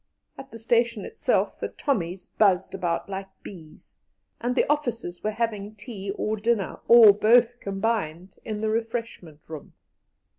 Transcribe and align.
At 0.35 0.49
the 0.49 0.57
station 0.57 1.05
itself 1.05 1.59
the 1.59 1.69
"Tommys" 1.69 2.25
buzzed 2.39 2.73
about 2.73 3.07
like 3.07 3.27
bees, 3.43 3.97
and 4.39 4.55
the 4.55 4.67
officers 4.67 5.23
were 5.23 5.29
having 5.29 5.75
tea 5.75 6.09
or 6.15 6.37
dinner, 6.37 6.79
or 6.87 7.13
both 7.13 7.59
combined, 7.59 8.39
in 8.43 8.61
the 8.61 8.69
refreshment 8.71 9.41
room. 9.47 9.73